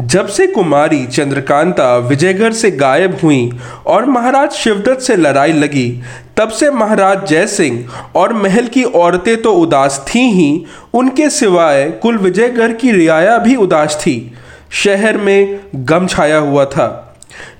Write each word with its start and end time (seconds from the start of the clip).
जब 0.00 0.26
से 0.26 0.46
कुमारी 0.46 1.06
चंद्रकांता 1.06 1.96
विजयगढ़ 1.96 2.52
से 2.52 2.70
गायब 2.70 3.18
हुई 3.22 3.50
और 3.86 4.04
महाराज 4.04 4.50
शिवदत्त 4.50 5.00
से 5.00 5.16
लड़ाई 5.16 5.52
लगी, 5.52 6.02
तब 6.36 6.48
से 6.48 6.70
महाराज 6.70 7.26
जय 7.26 7.46
सिंह 7.46 7.88
और 8.16 8.32
महल 8.32 8.66
की 8.66 8.82
औरतें 8.82 9.40
तो 9.42 9.52
उदास 9.52 10.04
थी 10.08 10.20
ही, 10.20 10.64
उनके 10.94 11.28
सिवाय 11.30 11.90
कुल 12.02 12.18
विजयगढ़ 12.18 12.72
की 12.72 12.92
रियाया 12.92 13.36
भी 13.38 13.56
उदास 13.56 13.98
थी। 14.00 14.32
शहर 14.70 15.16
में 15.16 15.60
गम 15.74 16.06
छाया 16.06 16.38
हुआ 16.38 16.64
था। 16.64 17.07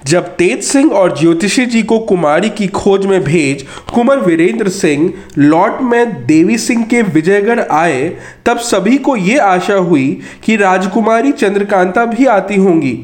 जब 0.09 0.27
तेज 0.37 0.63
सिंह 0.65 0.93
और 0.93 1.19
ज्योतिषी 1.19 1.65
जी 1.67 1.83
को 1.83 1.99
कुमारी 2.01 2.51
की 2.51 2.67
खोज 2.69 3.07
में 3.07 3.23
भेज 3.25 3.65
कुंवर 3.95 4.19
वीरेंद्र 4.19 4.69
सिंह 4.69 5.13
लॉट 5.39 5.81
में 5.83 6.27
देवी 6.27 6.59
सिंह 6.59 6.85
के 6.85 7.03
विजयगढ़ 7.05 7.61
आए, 7.61 8.09
तब 8.47 8.59
सभी 8.59 8.97
को 8.99 9.17
ये 9.17 9.39
आशा 9.39 9.75
हुई 9.75 10.21
कि 10.45 10.57
राजकुमारी 10.57 11.33
चंद्रकांता 11.33 12.05
भी 12.05 12.27
आती 12.27 12.57
होंगी। 12.57 12.99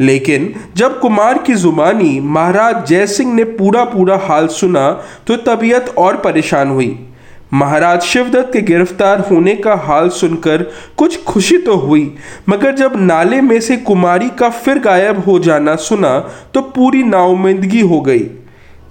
लेकिन 0.00 0.54
जब 0.76 0.98
कुमार 1.00 1.38
की 1.38 1.54
जुबानी 1.54 2.18
महाराज 2.20 2.86
जय 2.88 3.06
सिंह 3.06 3.32
ने 3.34 3.44
पूरा 3.44 3.84
पूरा 3.86 4.16
हाल 4.22 4.46
सुना 4.48 4.90
तो 5.26 5.36
तबीयत 5.46 5.94
और 5.98 6.16
परेशान 6.16 6.68
हुई। 6.68 6.98
महाराज 7.52 8.00
शिवदत्त 8.02 8.52
के 8.52 8.60
गिरफ़्तार 8.62 9.20
होने 9.20 9.54
का 9.56 9.74
हाल 9.76 10.08
सुनकर 10.10 10.62
कुछ 10.98 11.22
खुशी 11.24 11.56
तो 11.58 11.74
हुई, 11.76 12.12
मगर 12.48 12.74
जब 12.74 12.96
नाले 12.96 13.40
में 13.40 13.60
से 13.60 13.76
कुमारी 13.78 14.28
का 14.38 14.48
फिर 14.50 14.78
गायब 14.78 15.22
हो 15.24 15.38
जाना 15.38 15.76
सुना 15.78 16.18
तो 16.54 16.60
पूरी 16.60 17.02
नाउमिंदगी 17.02 17.80
हो 17.80 18.00
गई। 18.00 18.26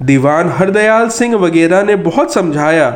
दीवान 0.02 0.50
हरदयाल 0.50 1.10
सिंह 1.10 1.36
वगैरह 1.36 1.84
ने 1.84 1.96
बहुत 2.02 2.34
समझाया 2.34 2.90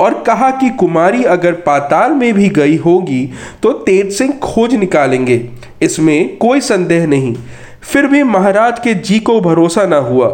और 0.00 0.22
कहा 0.22 0.50
कि 0.50 0.70
कुमारी 0.70 1.24
अगर 1.26 1.52
पाताल 1.66 2.12
में 2.12 2.32
भी 2.34 2.48
गई 2.50 2.76
होगी 2.76 3.24
तो 3.62 3.72
तेज 3.72 4.12
सिंह 4.12 4.32
खोज 4.42 4.74
निकालेंगे। 4.74 5.48
इसमें 5.82 6.36
कोई 6.38 6.60
संदेह 6.60 7.06
नहीं। 7.06 7.34
फिर 7.82 8.06
भी 8.06 8.22
महाराज 8.22 8.78
के 8.78 8.94
जी 8.94 9.18
को 9.18 9.40
भरोसा 9.40 9.86
न 9.86 10.04
हुआ। 10.04 10.28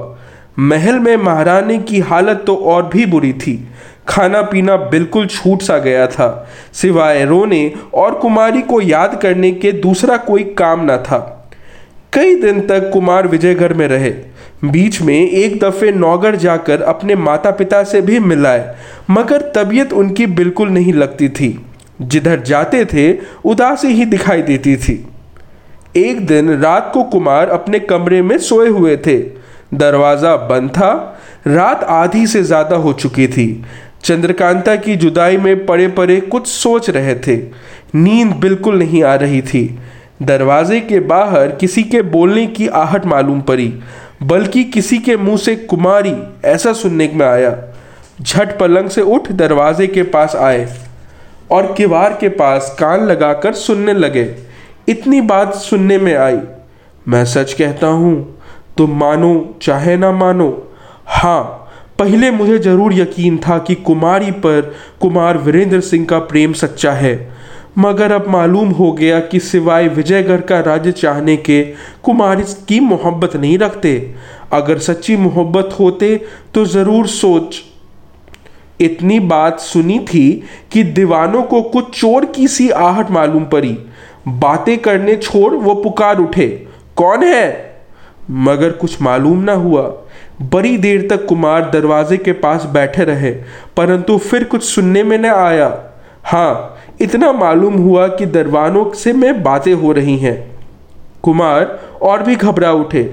महल 0.58 0.98
में 0.98 1.16
महारानी 1.16 1.78
की 1.78 2.00
हालत 2.00 2.44
तो 2.46 2.54
और 2.56 2.88
भी 2.88 3.06
बुरी 3.06 3.32
थी। 3.32 3.62
खाना 4.08 4.42
पीना 4.42 4.76
बिल्कुल 4.76 5.26
छूट 5.26 5.62
सा 5.62 5.78
गया 5.78 6.06
था। 6.06 6.28
सिवाय 6.72 7.24
रोने 7.24 7.72
और 7.94 8.14
कुमारी 8.14 8.62
को 8.62 8.80
याद 8.80 9.18
करने 9.22 9.50
के 9.52 9.72
दूसरा 9.72 10.16
कोई 10.16 10.44
काम 10.58 10.84
न 10.90 10.96
था। 10.98 11.18
कई 12.12 12.34
दिन 12.34 12.60
तक 12.60 12.90
कुमार 12.92 13.26
विजयगढ़ 13.28 13.72
में 13.72 13.86
रहे। 13.88 14.10
बीच 14.64 15.00
में 15.02 15.14
एक 15.14 15.58
दफे 15.60 15.90
नौगढ़ 15.92 16.36
जाकर 16.36 16.82
अपने 16.82 17.14
माता 17.14 17.50
पिता 17.50 17.82
से 17.84 18.00
भी 18.00 18.18
मिलाए, 18.20 18.74
मगर 19.10 19.40
तबीयत 19.56 19.92
उनकी 19.92 20.26
बिल्कुल 20.26 20.68
नहीं 20.68 20.92
लगती 20.92 21.28
थी। 21.28 21.58
जिधर 22.02 22.40
जाते 22.42 22.84
थे, 22.84 23.12
उदासी 23.44 23.88
ही 23.88 24.04
दिखाई 24.04 24.42
देती 24.42 24.76
थी। 24.76 25.04
एक 25.96 26.26
दिन 26.26 26.50
रात 26.60 26.90
को 26.94 27.02
कुमार 27.02 27.48
अपने 27.48 27.78
कमरे 27.80 28.22
में 28.22 28.36
सोए 28.38 28.68
हुए 28.68 28.96
थे। 28.96 29.18
दरवाज़ा 29.74 30.36
बंद 30.36 30.70
था। 30.70 31.20
रात 31.46 31.82
आधी 31.84 32.26
से 32.26 32.42
ज़्यादा 32.42 32.76
हो 32.76 32.92
चुकी 32.92 33.26
थी। 33.26 33.64
चंद्रकांता 34.04 34.74
की 34.76 34.96
जुदाई 34.96 35.36
में 35.36 35.64
पड़े 35.66 35.88
पड़े 35.88 36.20
कुछ 36.20 36.46
सोच 36.46 36.90
रहे 36.90 37.14
थे। 37.16 37.36
नींद 37.94 38.34
बिल्कुल 38.36 38.78
नहीं 38.78 39.02
आ 39.04 39.14
रही 39.14 39.40
थी। 39.42 39.78
दरवाजे 40.22 40.80
के 40.80 41.00
बाहर 41.00 41.50
किसी 41.50 41.82
के 41.82 42.02
बोलने 42.02 42.46
की 42.46 42.66
आहट 42.68 43.06
मालूम 43.06 43.40
पड़ी, 43.40 43.72
बल्कि 44.22 44.64
किसी 44.64 44.98
के 44.98 45.16
मुँह 45.16 45.36
से 45.36 45.56
कुमारी 45.56 46.14
ऐसा 46.44 46.72
सुनने 46.72 47.10
में 47.14 47.26
आया। 47.26 47.56
झट 48.22 48.58
पलंग 48.58 48.88
से 48.88 49.02
उठ 49.02 49.30
दरवाजे 49.32 49.86
के 49.86 50.02
पास 50.02 50.36
आए 50.36 50.66
और 51.50 51.72
किवार 51.72 52.16
के 52.20 52.28
पास 52.28 52.74
कान 52.78 53.04
लगाकर 53.06 53.54
सुनने 53.54 53.92
लगे। 53.92 54.34
इतनी 54.88 55.20
बात 55.20 55.54
सुनने 55.54 55.98
में 55.98 56.14
आई। 56.14 56.38
मैं 57.08 57.24
सच 57.24 57.52
कहता 57.52 57.86
हूँ 57.86 58.14
तुम 58.78 58.98
मानो 58.98 59.58
चाहे 59.62 59.96
ना 59.96 60.12
मानो 60.12 60.50
हाँ 61.06 61.63
पहले 61.98 62.30
मुझे 62.30 62.58
ज़रूर 62.58 62.92
यकीन 62.94 63.36
था 63.38 63.58
कि 63.58 63.74
कुमारी 63.84 64.30
पर 64.44 64.74
कुमार 65.00 65.36
वीरेंद्र 65.38 65.80
सिंह 65.80 66.04
का 66.06 66.18
प्रेम 66.20 66.52
सच्चा 66.52 66.92
है। 66.92 67.14
मगर 67.78 68.12
अब 68.12 68.28
मालूम 68.28 68.70
हो 68.70 68.90
गया 68.92 69.20
कि 69.20 69.40
सिवाय 69.40 69.88
विजयगढ़ 69.88 70.40
का 70.40 70.58
राज्य 70.60 70.92
चाहने 70.92 71.36
के 71.38 71.62
कुमार 72.04 72.42
की 72.68 72.80
मोहब्बत 72.80 73.36
नहीं 73.36 73.58
रखते। 73.58 73.94
अगर 74.52 74.78
सच्ची 74.78 75.16
मोहब्बत 75.16 75.76
होते 75.80 76.16
तो 76.54 76.64
ज़रूर 76.66 77.06
सोच 77.06 77.62
इतनी 78.80 79.18
बात 79.22 79.60
सुनी 79.60 79.98
थी 80.04 80.30
कि 80.72 80.82
दीवानों 80.84 81.42
को 81.42 81.60
कुछ 81.62 81.98
चोर 82.00 82.24
की 82.26 82.48
सी 82.48 82.68
आहट 82.70 83.10
मालूम 83.10 83.44
पड़ी। 83.44 83.76
बातें 84.28 84.76
करने 84.78 85.16
छोड़ 85.16 85.52
वो 85.54 85.74
पुकार 85.74 86.18
उठे। 86.18 86.48
कौन 86.96 87.24
है? 87.24 87.73
मगर 88.30 88.72
कुछ 88.72 89.00
मालूम 89.02 89.38
ना 89.40 89.52
हुआ। 89.54 89.82
बड़ी 90.44 90.76
देर 90.78 91.06
तक 91.08 91.26
कुमार 91.26 91.70
दरवाजे 91.70 92.16
के 92.16 92.32
पास 92.34 92.64
बैठे 92.66 93.04
रहे, 93.04 93.30
परंतु 93.76 94.16
फिर 94.20 94.44
कुछ 94.44 94.64
सुनने 94.64 95.02
में 95.02 95.16
न 95.18 95.26
आया। 95.26 95.68
हाँ 96.24 96.76
इतना 97.00 97.32
मालूम 97.32 97.74
हुआ 97.74 98.06
कि 98.08 98.26
दरवानों 98.28 98.90
से 98.92 99.12
मैं 99.12 99.42
बातें 99.42 99.72
हो 99.74 99.92
रही 99.92 100.16
हैं। 100.18 100.36
कुमार 101.22 101.78
और 102.02 102.22
भी 102.22 102.36
घबरा 102.36 102.72
उठे। 102.72 103.04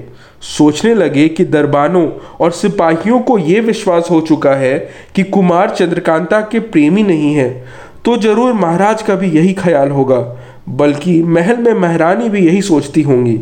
सोचने 0.42 0.94
लगे 0.94 1.28
कि 1.28 1.44
दरबानों 1.46 2.08
और 2.40 2.50
सिपाहियों 2.52 3.20
को 3.20 3.38
यह 3.38 3.62
विश्वास 3.62 4.08
हो 4.10 4.20
चुका 4.20 4.54
है 4.54 4.78
कि 5.14 5.22
कुमार 5.24 5.70
चंद्रकांता 5.70 6.40
के 6.42 6.60
प्रेमी 6.60 7.02
नहीं 7.02 7.34
है 7.34 7.50
तो 8.04 8.16
ज़रूर 8.16 8.52
महाराज 8.52 9.02
का 9.02 9.14
भी 9.14 9.30
यही 9.30 9.52
ख्याल 9.54 9.90
होगा, 9.90 10.18
बल्कि 10.70 11.22
महल 11.24 11.56
में 11.56 11.72
महारानी 11.74 12.28
भी 12.28 12.46
यही 12.46 12.62
सोचती 12.62 13.02
होंगी। 13.02 13.38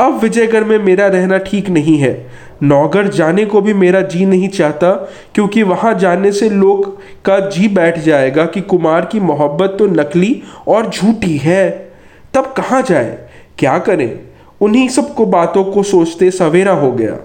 अब 0.00 0.18
विजयगढ़ 0.18 0.64
में 0.64 0.78
मेरा 0.78 1.06
रहना 1.06 1.38
ठीक 1.38 1.68
नहीं 1.68 1.98
है। 1.98 2.26
नौगढ़ 2.62 3.08
जाने 3.08 3.44
को 3.44 3.60
भी 3.60 3.74
मेरा 3.74 4.00
जी 4.00 4.26
नहीं 4.26 4.48
चाहता, 4.48 4.90
क्योंकि 5.34 5.62
वहाँ 5.62 5.94
जाने 5.94 6.32
से 6.32 6.48
लोग 6.50 6.98
का 7.24 7.38
जी 7.40 7.68
बैठ 7.68 7.98
जाएगा 7.98 8.46
कि 8.46 8.60
कुमार 8.60 9.04
की 9.04 9.20
मोहब्बत 9.20 9.76
तो 9.78 9.86
नकली 9.86 10.42
और 10.68 10.90
झूठी 10.90 11.36
है। 11.36 11.90
तब 12.34 12.54
कहाँ 12.56 12.82
जाए? 12.82 13.18
क्या 13.58 13.78
करें? 13.78 14.20
उन्हीं 14.60 14.88
सबको 14.88 15.26
बातों 15.26 15.64
को 15.64 15.82
सोचते 15.82 16.30
सवेरा 16.30 16.72
हो 16.72 16.92
गया। 16.92 17.16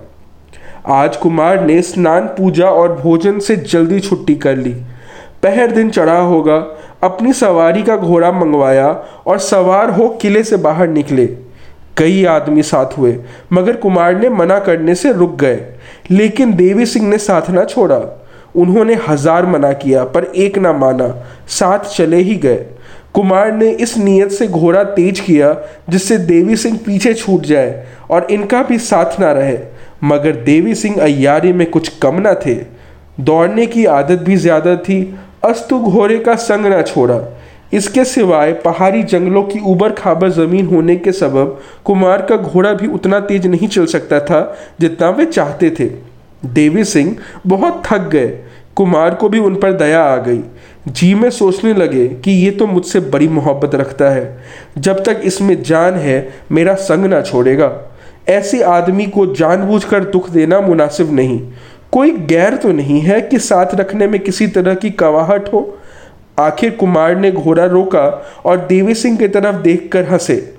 आज 0.88 1.18
कुमार 1.18 1.66
ने 1.66 1.82
स्नान, 1.82 2.22
पूजा 2.22 2.70
और 2.70 2.94
भोजन 2.94 3.40
से 3.40 3.56
जल्दी 3.56 4.00
छुट्टी 4.00 4.36
कर 4.36 4.56
ली। 4.56 4.74
पहर 5.44 5.72
दिन 5.72 5.90
चढ़ा 5.90 6.20
होगा, 6.20 6.58
अपनी 7.04 7.34
सवारी 7.34 7.84
का 7.84 7.98
घोड़ा 7.98 8.32
मंगवाया 8.32 8.88
और 9.28 9.38
सवार 9.38 9.90
हो 9.90 10.10
किले 10.10 10.44
से 10.44 10.58
बाहर 10.58 10.88
निकले। 10.88 11.26
कई 11.98 12.24
आदमी 12.26 12.64
साथ 12.64 12.98
हुए, 12.98 13.18
मगर 13.54 13.76
कुमार 13.76 14.16
ने 14.16 14.30
मना 14.30 14.60
करने 14.60 14.96
से 14.96 15.12
रुक 15.14 15.36
गए। 15.36 15.62
लेकिन 16.12 16.54
देवी 16.54 16.86
सिंह 16.86 17.08
ने 17.08 17.18
साथ 17.18 17.50
ना 17.50 17.64
छोड़ा। 17.64 18.00
उन्होंने 18.56 18.98
हज़ार 19.08 19.46
मना 19.46 19.72
किया, 19.74 20.04
पर 20.04 20.24
एक 20.24 20.58
ना 20.58 20.74
माना। 20.74 21.08
साथ 21.50 21.80
चले 21.96 22.18
ही 22.18 22.36
गए। 22.36 22.66
कुमार 23.14 23.52
ने 23.52 23.70
इस 23.72 23.98
नीयत 23.98 24.32
से 24.32 24.48
घोड़ा 24.48 24.84
तेज 24.84 25.20
किया, 25.20 25.56
जिससे 25.90 26.18
देवी 26.18 26.56
सिंह 26.56 26.80
पीछे 26.86 27.14
छूट 27.14 27.42
जाए 27.42 27.86
और 28.10 28.28
इनका 28.32 28.62
भी 28.64 28.78
साथ 28.78 29.20
ना 29.20 29.32
रहे। 29.32 29.58
मगर 30.04 30.36
देवी 30.36 30.76
सिंह 30.76 31.02
अयारी 31.02 31.54
में 31.54 31.70
कुछ 31.72 31.88
कम 31.98 32.20
ना 32.22 32.34
थे। 32.46 32.56
दौड़ने 33.20 33.66
की 33.66 33.86
आदत 33.86 34.20
भी 34.20 34.36
ज़्यादा 34.36 34.76
थी। 34.76 35.00
अस्तु 35.46 35.80
घोड़े 35.80 36.18
का 36.20 36.36
संग 36.36 36.66
ना 36.66 36.82
छोड़ा। 36.82 37.20
इसके 37.74 38.06
सिवाय 38.06 38.54
पहाड़ी 38.54 39.04
जंगलों 39.04 39.44
की 39.44 39.60
उबर 39.60 39.92
खाबर 39.92 40.30
ज़मीन 40.30 40.68
होने 40.68 40.96
के 40.96 41.12
सबब 41.12 41.60
कुमार 41.86 42.22
का 42.22 42.38
घोड़ा 42.38 42.74
भी 42.74 42.88
उतना 42.88 43.20
तेज 43.20 43.48
नहीं 43.48 43.68
चल 43.68 43.86
सकता 43.86 44.20
था 44.20 44.42
जितना 44.80 45.10
वे 45.10 45.26
चाहते 45.26 45.70
थे। 45.70 45.86
देवी 46.46 46.84
सिंह 46.84 47.16
बहुत 47.48 47.84
थक 47.86 48.10
गए। 48.10 48.28
कुमार 48.76 49.16
को 49.16 49.30
भी 49.30 49.40
उन 49.40 49.56
पर 49.56 49.74
दया 49.74 50.04
आ 50.04 50.16
गई। 50.18 50.42
जी 50.88 51.14
में 51.16 51.30
सोचने 51.30 51.74
लगे 51.74 52.08
कि 52.08 52.32
ये 52.32 52.52
तो 52.52 52.68
मुझसे 52.68 53.00
बड़ी 53.00 53.28
मोहब्बत 53.28 53.76
रखता 53.76 54.10
है। 54.10 54.44
जब 54.78 55.04
तक 55.04 55.22
इसमें 55.24 55.62
जान 55.64 55.94
है, 55.94 56.34
मेरा 56.52 56.74
संग 56.74 57.06
ना 57.06 57.22
छोड़ेगा। 57.22 57.72
ऐसे 58.30 58.62
आदमी 58.64 59.06
को 59.06 59.26
जानबूझकर 59.26 60.04
दुख 60.04 60.30
देना 60.30 60.60
मुनासिब 60.62 61.14
नहीं। 61.14 61.40
कोई 61.92 62.12
गैर 62.12 62.56
तो 62.56 62.72
नहीं 62.72 63.00
है 63.00 63.22
कि 63.22 63.40
साथ 63.40 63.76
रखने 63.76 64.08
में 64.08 64.20
किसी 64.20 64.48
तरह 64.48 64.76
की 64.76 64.90
कवाहट 64.90 65.54
हो। 65.54 65.80
आखिर 66.40 66.72
कुमार 66.72 67.16
ने 67.16 67.32
घोड़ा 67.32 67.66
रोका 67.66 68.26
और 68.46 68.58
देवी 68.58 68.96
सिंह 68.96 69.18
की 69.18 69.28
तरफ़ 69.28 69.56
देखकर 69.56 70.04
हंसे। 70.04 70.56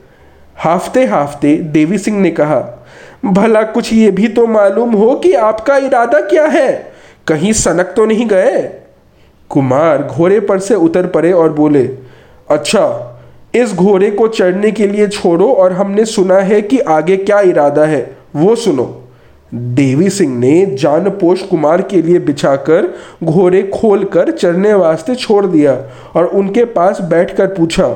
हाफते 0.56 1.04
हाफते 1.06 1.56
देवी 1.56 1.98
सिंह 1.98 2.20
ने 2.20 2.30
कहा, 2.30 2.86
भला 3.24 3.62
कुछ 3.62 3.92
ये 3.92 4.10
भी 4.10 4.28
तो 4.28 4.46
मालूम 4.46 4.92
हो 4.92 5.14
कि 5.14 5.32
आपका 5.32 5.76
इरादा 5.76 6.20
क्या 6.20 6.46
है? 6.46 6.92
कहीं 7.26 7.52
सनक 7.52 7.92
तो 7.96 8.04
नहीं 8.06 8.26
गए? 8.26 8.70
कुमार 9.50 10.02
घोड़े 10.02 10.40
पर 10.40 10.58
से 10.58 10.74
उतर 10.74 11.06
पड़े 11.06 11.32
और 11.32 11.52
बोले 11.52 11.84
अच्छा 12.50 13.10
इस 13.54 13.74
घोड़े 13.74 14.10
को 14.10 14.28
चढ़ने 14.28 14.70
के 14.70 14.86
लिए 14.86 15.08
छोड़ो 15.08 15.52
और 15.52 15.72
हमने 15.72 16.04
सुना 16.04 16.38
है 16.38 16.62
कि 16.62 16.78
आगे 16.78 17.16
क्या 17.16 17.40
इरादा 17.40 17.84
है, 17.84 18.16
वो 18.36 18.56
सुनो। 18.56 19.03
देवी 19.54 20.08
सिंह 20.10 20.36
ने 20.38 20.64
जानपोष 20.66 21.42
कुमार 21.42 21.82
के 21.82 22.00
लिए 22.02 22.18
बिछाकर 22.18 22.86
घोड़े 23.24 23.62
खोलकर 23.74 24.30
चढ़ने 24.30 24.72
वास्ते 24.74 25.14
छोड़ 25.14 25.44
दिया 25.46 25.76
और 26.16 26.26
उनके 26.26 26.64
पास 26.64 27.00
बैठकर 27.00 27.46
पूछा, 27.46 27.86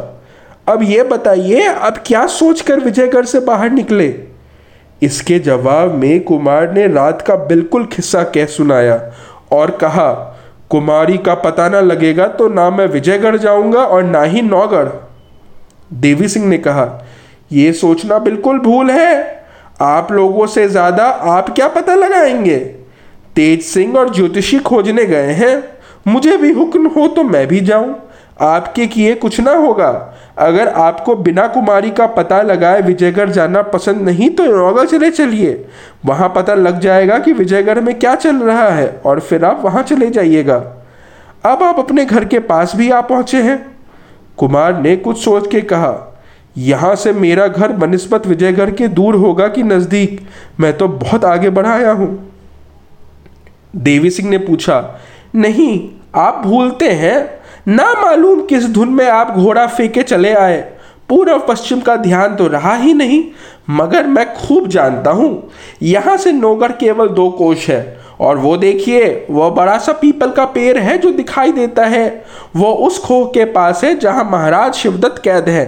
अब 0.69 0.83
ये 0.83 1.03
बताइए, 1.03 1.63
अब 1.63 2.03
क्या 2.07 2.27
सोचकर 2.27 2.81
विजयगढ़ 2.81 3.25
से 3.25 3.41
बाहर 3.41 3.71
निकले? 3.71 4.15
इसके 5.03 5.39
जवाब 5.39 5.95
में 5.95 6.23
कुमार 6.25 6.73
ने 6.73 6.87
रात 6.87 7.23
का 7.23 7.37
बिल्कुल 7.37 7.87
खिस्सा 7.87 8.23
कह 8.25 8.47
सुनाया 8.47 9.01
और 9.53 9.71
कहा, 9.71 10.13
कुमारी 10.71 11.19
का 11.19 11.35
पता 11.35 11.69
ना 11.69 11.81
लगेगा 11.81 12.27
तो 12.29 12.49
ना 12.49 12.69
मैं 12.71 12.87
विजयगढ़ 12.87 13.37
जाऊँगा 13.37 13.81
और 13.81 14.03
ना 14.03 14.23
ही 14.23 14.43
नौगढ़। 14.43 14.89
देवी 15.93 16.29
सिंह 16.29 16.47
ने 16.47 16.59
कहा 16.59 16.87
यह 17.53 17.73
सोचना 17.73 18.19
बिल्कुल 18.19 18.59
भूल 18.59 18.91
है। 18.91 19.38
आप 19.81 20.13
लोगों 20.13 20.47
से 20.47 20.69
ज़्यादा 20.69 21.05
आप 21.05 21.51
क्या 21.51 21.69
पता 21.69 21.95
लगाएँगे? 21.95 22.59
तेज 23.37 23.63
सिंह 23.63 23.97
और 23.97 24.15
ज्योतिषी 24.15 24.59
खोजने 24.59 25.05
गए 25.05 25.33
हैं। 25.33 25.63
मुझे 26.07 26.37
भी 26.37 26.53
हुक्म 26.53 26.89
हो 26.89 27.07
तो 27.09 27.23
मैं 27.23 27.47
भी 27.47 27.61
जाऊँ। 27.61 27.95
आपके 28.41 28.87
किए 28.87 29.15
कुछ 29.15 29.39
ना 29.41 29.53
होगा। 29.53 29.89
अगर 30.39 30.69
आपको 30.69 31.15
बिना 31.17 31.47
कुमारी 31.47 31.91
का 31.91 32.07
पता 32.07 32.41
लगाए 32.43 32.81
विजयगढ़ 32.81 33.31
जाना 33.31 33.63
पसंद 33.63 34.03
नहीं 34.03 34.29
तो 34.31 34.45
नौगढ़ 34.47 34.87
चले 34.87 35.11
चलिए। 35.11 35.65
वहाँ 36.07 36.29
पता 36.29 36.55
लग 36.55 36.81
जाएगा 36.81 37.19
कि 37.19 37.33
विजयगढ़ 37.33 37.81
में 37.81 37.99
क्या 37.99 38.15
चल 38.15 38.37
रहा 38.37 38.69
है 38.69 38.89
और 39.07 39.21
फिर 39.21 39.45
आप 39.45 39.63
वहाँ 39.65 39.83
चले 39.83 40.11
जाइएगा। 40.11 40.57
अब 41.47 41.63
आप 41.63 41.79
अपने 41.79 42.05
घर 42.05 42.25
के 42.25 42.39
पास 42.39 42.77
भी 42.77 42.91
आ 42.91 43.01
पहुँचे 43.01 43.43
हैं। 43.43 43.59
कुमार 44.39 44.81
ने 44.83 44.97
कुछ 44.97 45.25
सोच 45.25 45.51
के 45.51 45.61
कहा 45.61 46.08
यहाँ 46.59 46.95
से 46.97 47.13
मेरा 47.13 47.47
घर 47.49 47.73
बनस्बत 47.75 48.27
विजयगढ़ 48.27 48.71
के 48.71 48.89
दूर 48.89 49.15
होगा 49.17 49.49
कि 49.49 49.63
नज़दीक? 49.63 50.21
मैं 50.61 50.77
तो 50.79 50.89
बहुत 50.89 51.25
आगे 51.25 51.51
बढ़ाया 51.51 51.93
हूँ। 51.93 52.09
देवी 53.77 54.11
सिंह 54.11 54.29
ने 54.31 54.39
पूछा, 54.39 55.01
नहीं, 55.35 55.89
आप 56.17 56.43
भूलते 56.45 56.91
हैं। 56.93 57.39
ना 57.69 57.93
मालूम 57.95 58.41
किस 58.43 58.67
धुन 58.67 58.89
में 58.89 59.07
आप 59.07 59.31
घोड़ा 59.31 59.67
फेंके 59.67 60.03
चले 60.03 60.33
आए। 60.35 60.61
पूर्व 61.09 61.39
पश्चिम 61.39 61.81
का 61.81 61.97
ध्यान 61.97 62.35
तो 62.37 62.47
रहा 62.47 62.75
ही 62.75 62.95
नहीं, 62.95 63.23
मगर 63.71 64.07
मैं 64.07 64.27
खूब 64.35 64.67
जानता 64.69 65.11
हूँ। 65.11 65.51
यहाँ 65.83 66.17
से 66.17 66.33
नौगढ़ 66.33 66.73
केवल 66.73 67.09
दो 67.09 67.29
कोश 67.31 67.69
है, 67.71 67.99
और 68.21 68.39
वो 68.39 68.57
देखिए 68.57 69.27
वो 69.31 69.51
बड़ा 69.51 69.77
सा 69.79 69.93
पीपल 69.93 70.31
का 70.31 70.45
पेड़ 70.47 70.79
है 70.79 70.97
जो 70.99 71.11
दिखाई 71.13 71.53
देता 71.53 71.85
है। 71.87 72.25
वो 72.57 72.73
उस 72.87 72.99
खोह 72.99 73.27
के 73.27 73.45
पास 73.45 73.85
है 73.85 73.99
जहाँ 73.99 74.25
महाराज 74.25 74.75
शिवदत्त 74.75 75.23
कैद 75.25 75.49
है। 75.49 75.67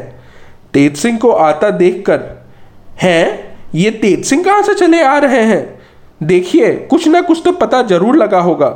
तेज 0.74 0.96
सिंह 0.96 1.18
को 1.18 1.30
आता 1.30 1.70
देखकर, 1.70 2.20
हैं? 3.02 3.56
ये 3.74 3.90
तेज 3.90 4.24
सिंह 4.24 4.44
कहाँ 4.44 4.62
से 4.62 4.74
चले 4.74 5.02
आ 5.02 5.16
रहे 5.18 5.42
हैं? 5.42 5.80
देखिए, 6.22 6.74
कुछ 6.90 7.06
ना 7.08 7.20
कुछ 7.20 7.42
तो 7.44 7.52
पता 7.52 7.82
ज़रूर 7.82 8.16
लगा 8.16 8.40
होगा। 8.40 8.68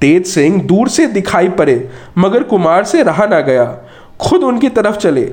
तेज 0.00 0.26
सिंह 0.26 0.62
दूर 0.62 0.88
से 0.88 1.06
दिखाई 1.06 1.48
पड़े, 1.48 1.90
मगर 2.18 2.42
कुमार 2.42 2.84
से 2.84 3.02
रहा 3.02 3.26
ना 3.26 3.40
गया। 3.40 3.64
खुद 4.20 4.42
उनकी 4.42 4.68
तरफ़ 4.68 4.96
चले। 4.96 5.24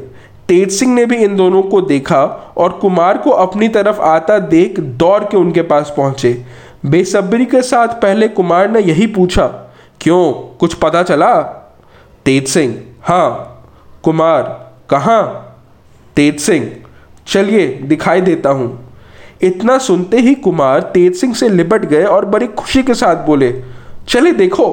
तेज 0.47 0.71
सिंह 0.71 0.93
ने 0.93 1.05
भी 1.05 1.15
इन 1.15 1.35
दोनों 1.35 1.61
को 1.61 1.81
देखा 1.81 2.23
और 2.57 2.71
कुमार 2.71 3.17
को 3.17 3.29
अपनी 3.29 3.67
तरफ़ 3.67 4.01
आता 4.01 4.37
देख 4.39 4.79
दौड़ 4.79 5.23
के 5.23 5.37
उनके 5.37 5.61
पास 5.61 5.93
पहुँचे। 5.97 6.33
बेसब्री 6.85 7.45
के 7.45 7.61
साथ 7.61 7.87
पहले 8.01 8.27
कुमार 8.27 8.69
ने 8.69 8.79
यही 8.79 9.07
पूछा, 9.07 9.47
क्यों? 10.01 10.31
कुछ 10.59 10.73
पता 10.73 11.03
चला? 11.03 11.33
तेज 12.25 12.47
सिंह 12.47 12.75
हाँ। 13.01 13.53
कुमार, 14.03 14.43
कहाँ? 14.89 15.43
तेज 16.17 16.39
सिंह। 16.39 16.69
चलिए, 17.27 17.67
दिखाई 17.81 18.21
देता 18.21 18.49
हूँ। 18.49 18.93
इतना 19.41 19.77
सुनते 19.77 20.19
ही 20.19 20.33
कुमार 20.35 20.81
तेज 20.93 21.15
सिंह 21.15 21.33
से 21.33 21.49
लिपट 21.49 21.85
गए 21.85 22.03
और 22.03 22.25
बड़ी 22.25 22.47
खुशी 22.47 22.83
के 22.83 22.93
साथ 22.93 23.25
बोले 23.25 23.53
चले 24.09 24.31
देखो। 24.31 24.67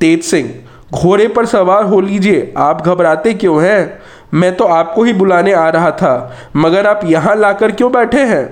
तेज 0.00 0.22
सिंह, 0.22 0.50
घोड़े 0.94 1.26
पर 1.28 1.46
सवार 1.46 1.84
हो 1.84 2.00
लीजिए, 2.00 2.52
आप 2.56 2.82
घबराते 2.82 3.34
क्यों 3.34 3.62
हैं? 3.62 4.02
मैं 4.34 4.54
तो 4.56 4.64
आपको 4.64 5.02
ही 5.02 5.12
बुलाने 5.12 5.52
आ 5.52 5.68
रहा 5.68 5.90
था, 5.90 6.36
मगर 6.56 6.86
आप 6.86 7.00
यहाँ 7.04 7.36
लाकर 7.36 7.72
क्यों 7.72 7.92
बैठे 7.92 8.24
हैं? 8.24 8.46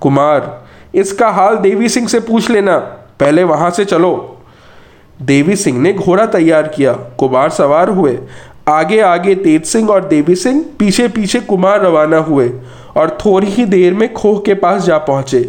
कुमार, 0.00 0.66
इसका 0.94 1.28
हाल 1.28 1.56
देवी 1.56 1.88
सिंह 1.88 2.08
से 2.08 2.20
पूछ 2.20 2.50
लेना, 2.50 2.78
पहले 3.20 3.44
वहाँ 3.44 3.70
से 3.70 3.84
चलो। 3.84 4.34
देवी 5.22 5.56
सिंह 5.56 5.78
ने 5.78 5.92
घोड़ा 5.92 6.26
तैयार 6.26 6.66
किया। 6.68 6.92
कुमार 6.92 7.50
सवार 7.50 7.88
हुए। 7.88 8.18
आगे 8.68 9.00
आगे 9.00 9.34
तेज 9.34 9.64
सिंह 9.64 9.90
और 9.90 10.04
देवी 10.08 10.34
सिंह 10.34 10.64
पीछे 10.78 11.08
पीछे 11.08 11.40
कुमार 11.40 11.80
रवाना 11.80 12.18
हुए 12.18 12.50
और 12.96 13.16
थोड़ी 13.24 13.46
ही 13.46 13.64
देर 13.64 13.94
में 13.94 14.12
खोह 14.14 14.38
के 14.46 14.54
पास 14.54 14.82
जा 14.82 14.98
पहुँचे। 14.98 15.40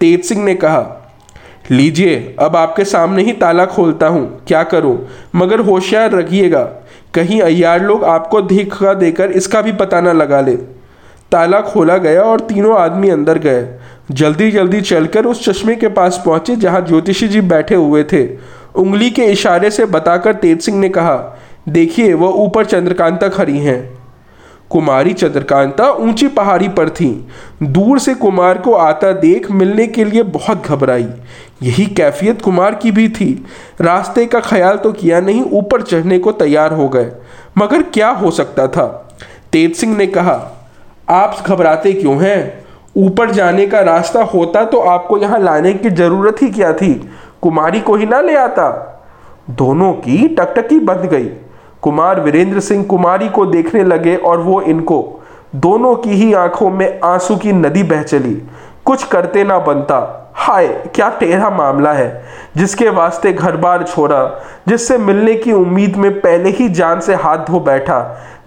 तेज 0.00 0.24
सिंह 0.24 0.44
ने 0.44 0.54
कहा, 0.54 0.96
लीजिए, 1.70 2.36
अब 2.38 2.56
आपके 2.56 2.84
सामने 2.84 3.22
ही 3.22 3.32
ताला 3.32 3.66
खोलता 3.66 4.06
हूँ। 4.06 4.44
क्या 4.48 4.62
करूँ? 4.62 4.98
मगर 5.36 5.60
होशियार 5.60 6.12
रखिएगा 6.12 6.62
कहीं 7.14 7.40
अयार 7.40 7.82
लोग 7.82 8.04
आपको 8.04 8.42
धीखा 8.42 8.94
देकर 8.94 9.30
इसका 9.32 9.62
भी 9.62 9.72
पता 9.72 10.00
ना 10.00 10.12
लगा 10.12 10.40
ले। 10.40 10.56
ताला 11.32 11.60
खोला 11.60 11.96
गया 11.98 12.22
और 12.22 12.40
तीनों 12.40 12.76
आदमी 12.78 13.08
अंदर 13.08 13.38
गए। 13.38 13.66
जल्दी 14.10 14.50
जल्दी 14.50 14.80
चलकर 14.80 15.26
उस 15.26 15.44
चश्मे 15.44 15.74
के 15.76 15.88
पास 15.88 16.22
पहुँचे 16.26 16.56
जहाँ 16.56 16.80
ज्योतिषी 16.80 17.28
जी 17.28 17.40
बैठे 17.40 17.74
हुए 17.74 18.04
थे। 18.04 18.26
उंगली 18.74 19.10
के 19.10 19.24
इशारे 19.24 19.70
से 19.70 19.84
बताकर 19.86 20.32
तेज 20.32 20.60
सिंह 20.60 20.78
ने 20.78 20.88
कहा 20.88 21.16
देखिए, 21.68 22.12
वह 22.14 22.28
ऊपर 22.28 22.64
चंद्रकांता 22.64 23.28
खड़ी 23.28 23.58
हैं। 23.58 24.00
कुमारी 24.70 25.12
चंद्रकांता 25.12 25.90
ऊँची 25.90 26.28
पहाड़ी 26.28 26.68
पर 26.68 26.88
थी। 26.90 27.28
दूर 27.62 27.98
से 27.98 28.14
कुमार 28.14 28.58
को 28.58 28.74
आता 28.74 29.12
देख 29.12 29.50
मिलने 29.50 29.86
के 29.86 30.04
लिए 30.04 30.22
बहुत 30.22 30.66
घबराई। 30.66 31.08
यही 31.62 31.86
कैफियत 31.86 32.42
कुमार 32.42 32.74
की 32.74 32.90
भी 32.90 33.08
थी। 33.08 33.46
रास्ते 33.80 34.26
का 34.26 34.40
ख्याल 34.40 34.76
तो 34.76 34.92
किया 34.92 35.20
नहीं, 35.20 35.42
ऊपर 35.42 35.82
चढ़ने 35.82 36.18
को 36.18 36.32
तैयार 36.32 36.72
हो 36.72 36.88
गए। 36.88 37.12
मगर 37.58 37.82
क्या 37.82 38.08
हो 38.08 38.30
सकता 38.30 38.66
था? 38.66 38.86
तेज 39.52 39.74
सिंह 39.76 39.96
ने 39.96 40.06
कहा, 40.06 40.66
आप 41.08 41.42
घबराते 41.46 41.92
क्यों 41.92 42.22
हैं? 42.22 42.64
ऊपर 42.96 43.30
जाने 43.30 43.66
का 43.66 43.80
रास्ता 43.80 44.22
होता 44.22 44.64
तो 44.64 44.80
आपको 44.80 45.18
यहाँ 45.18 45.38
लाने 45.38 45.72
की 45.74 45.90
ज़रूरत 45.90 46.42
ही 46.42 46.50
क्या 46.50 46.72
थी? 46.72 46.94
कुमारी 47.42 47.80
को 47.80 47.94
ही 47.94 48.06
ना 48.06 48.20
ले 48.20 48.36
आता? 48.36 48.86
दोनों 49.50 49.92
की 49.92 50.28
टकटकी 50.28 50.78
बंध 50.78 51.06
गई। 51.06 51.28
कुमार 51.82 52.20
वीरेंद्र 52.20 52.60
सिंह 52.60 52.84
कुमारी 52.84 53.28
को 53.28 53.46
देखने 53.46 53.84
लगे 53.84 54.16
और 54.16 54.40
वो 54.40 54.60
इनको 54.62 55.20
दोनों 55.56 55.94
की 55.96 56.10
ही 56.10 56.32
आँखों 56.34 56.70
में 56.70 57.00
आँसू 57.04 57.36
की 57.36 57.52
नदी 57.52 57.82
बह 57.82 58.02
चली। 58.02 58.34
कुछ 58.86 59.04
करते 59.04 59.44
ना 59.44 59.58
बनता। 59.58 60.16
हाय, 60.34 60.66
क्या 60.94 61.08
टेढ़ा 61.10 61.48
मामला 61.50 61.92
है, 61.92 62.22
जिसके 62.56 62.88
वास्ते 62.88 63.32
घर 63.32 63.56
बार 63.56 63.82
छोड़ा, 63.82 64.24
जिससे 64.68 64.98
मिलने 64.98 65.34
की 65.34 65.52
उम्मीद 65.52 65.96
में 65.96 66.20
पहले 66.20 66.50
ही 66.50 66.68
जान 66.68 67.00
से 67.00 67.14
हाथ 67.14 67.38
धो 67.38 67.60
बैठा, 67.60 67.98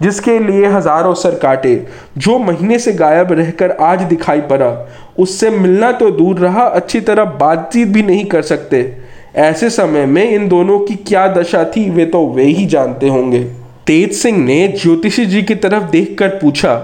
जिसके 0.02 0.38
लिए 0.38 0.66
हज़ारों 0.66 1.14
सर 1.14 1.34
काटे। 1.34 1.74
जो 2.18 2.38
महीने 2.38 2.78
से 2.78 2.92
गायब 2.92 3.32
रहकर 3.32 3.70
आज 3.70 4.02
दिखाई 4.02 4.40
पड़ा, 4.40 4.70
उससे 5.18 5.50
मिलना 5.50 5.92
तो 5.92 6.10
दूर 6.10 6.38
रहा, 6.38 6.62
अच्छी 6.62 7.00
तरह 7.00 7.24
बातचीत 7.24 7.88
भी 7.88 8.02
नहीं 8.02 8.24
कर 8.24 8.42
सकते। 8.42 9.03
ऐसे 9.34 9.68
समय 9.70 10.06
में 10.06 10.24
इन 10.24 10.48
दोनों 10.48 10.78
की 10.78 10.94
क्या 10.96 11.26
दशा 11.28 11.64
थी, 11.66 11.88
वे 11.90 12.04
तो 12.06 12.26
वे 12.26 12.44
ही 12.44 12.66
जानते 12.66 13.08
होंगे। 13.08 13.42
तेज 13.86 14.12
सिंह 14.12 14.38
ने 14.38 14.66
ज्योतिषी 14.68 15.24
जी 15.26 15.42
की 15.42 15.54
तरफ़ 15.54 15.90
देखकर 15.90 16.28
पूछा, 16.28 16.74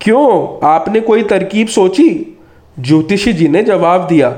क्यों? 0.00 0.66
आपने 0.68 1.00
कोई 1.00 1.22
तरकीब 1.22 1.68
सोची? 1.68 2.36
ज्योतिषी 2.76 3.32
जी 3.32 3.48
ने 3.48 3.62
जवाब 3.62 4.06
दिया, 4.06 4.28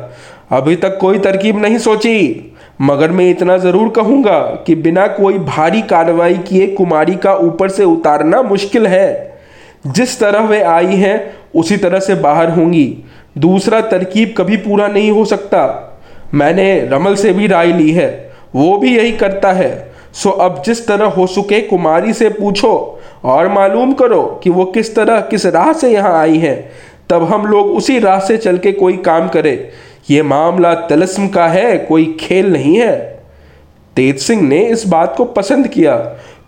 अभी 0.51 0.77
तक 0.77 0.97
कोई 0.99 1.19
तरकीब 1.19 1.59
नहीं 1.59 1.79
सोची। 1.79 2.55
मगर 2.81 3.11
मैं 3.11 3.29
इतना 3.31 3.57
ज़रूर 3.59 3.89
कहूँगा 3.89 4.41
कि 4.67 4.75
बिना 4.75 5.07
कोई 5.07 5.39
भारी 5.39 5.83
कार्रवाई 5.83 6.35
किए 6.39 6.67
कुमारी 6.67 7.15
का 7.15 7.35
ऊपर 7.35 7.69
से 7.69 7.85
उतारना 7.85 8.43
मुश्किल 8.43 8.87
है। 8.87 9.41
जिस 9.87 10.19
तरह 10.21 10.47
वे 10.47 10.63
आई 10.63 10.97
हैं, 10.97 11.35
उसी 11.55 11.77
तरह 11.77 12.01
से 12.01 12.15
बाहर 12.15 12.51
होंगी। 12.51 12.97
दूसरा 13.39 13.81
तरकीब 13.81 14.35
कभी 14.39 14.57
पूरा 14.57 14.89
नहीं 14.89 15.11
हो 15.11 15.25
सकता। 15.25 15.87
मैंने 16.35 16.81
रमल 16.89 17.15
से 17.15 17.33
भी 17.33 17.47
राय 17.47 17.73
ली 17.73 17.91
है, 17.91 18.33
वो 18.55 18.77
भी 18.79 18.97
यही 18.97 19.13
करता 19.13 19.53
है। 19.53 19.91
सो 20.13 20.31
अब 20.31 20.63
जिस 20.67 20.87
तरह 20.87 21.07
हो 21.07 21.27
सके 21.27 21.61
कुमारी 21.61 22.13
से 22.13 22.29
पूछो 22.31 23.01
और 23.25 23.49
मालूम 23.49 23.93
करो 23.93 24.23
कि 24.45 24.51
वो 24.51 24.65
किस 24.65 24.95
तरह 24.95 25.21
किस 25.21 25.47
राह 25.47 25.73
से 25.73 25.93
यहाँ 25.93 26.13
आई 26.21 26.39
है, 26.39 26.71
तब 27.11 27.23
हम 27.25 27.47
लोग 27.47 27.67
उसी 27.67 27.99
राह 27.99 28.21
से 28.21 28.37
चल 28.37 28.59
के 28.59 28.73
कोई 28.73 28.97
काम 28.97 29.29
करें। 29.29 29.69
ये 30.11 30.23
मामला 30.23 30.75
तलस्म 30.87 31.29
का 31.29 31.47
है, 31.49 31.77
कोई 31.79 32.17
खेल 32.21 32.53
नहीं 32.53 32.77
है। 32.77 32.97
तेज 33.97 34.19
सिंह 34.19 34.43
ने 34.43 34.59
इस 34.65 34.87
बात 34.87 35.15
को 35.17 35.25
पसंद 35.25 35.69
किया। 35.69 35.97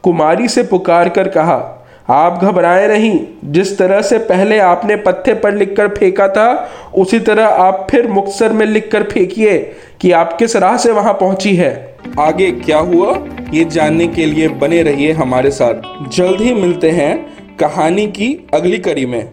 कुमारी 0.02 0.48
से 0.48 0.62
पुकार 0.62 1.08
कर 1.08 1.28
कहा 1.28 1.81
आप 2.12 2.40
घबराए 2.42 2.88
नहीं। 2.88 3.20
जिस 3.44 3.78
तरह 3.78 4.02
से 4.02 4.18
पहले 4.18 4.58
आपने 4.58 4.96
पत्थे 4.96 5.34
पर 5.34 5.54
लिखकर 5.54 5.88
फेंका 5.88 6.28
था, 6.28 6.70
उसी 6.94 7.18
तरह 7.18 7.44
आप 7.44 7.86
फिर 7.90 8.08
मुक्तसर 8.08 8.52
में 8.52 8.66
लिखकर 8.66 9.02
फेंकिए 9.02 9.58
कि 10.00 10.12
आप 10.12 10.36
किस 10.38 10.56
राह 10.56 10.76
से 10.76 10.92
वहाँ 10.92 11.12
पहुँची 11.12 11.56
है। 11.56 11.96
आगे 12.20 12.50
क्या 12.50 12.78
हुआ, 12.78 13.18
ये 13.54 13.64
जानने 13.64 14.06
के 14.06 14.26
लिए 14.26 14.48
बने 14.48 14.82
रहिए 14.82 15.12
हमारे 15.12 15.50
साथ। 15.50 16.10
जल्द 16.10 16.40
ही 16.40 16.54
मिलते 16.54 16.90
हैं 16.90 17.32
कहानी 17.60 18.06
की 18.06 18.48
अगली 18.54 18.78
कड़ी 18.78 19.06
में। 19.06 19.30